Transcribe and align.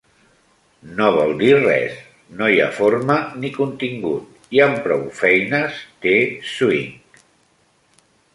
No 0.99 1.09
vol 1.15 1.33
dir 1.41 1.51
res; 1.57 1.99
no 2.39 2.47
hi 2.53 2.57
ha 2.63 2.69
forma, 2.77 3.17
ni 3.43 3.51
contingut, 3.59 4.41
i 4.59 4.63
amb 4.67 4.81
prou 4.89 5.05
feines 5.21 5.79
té 6.07 6.17
swing. 6.55 6.91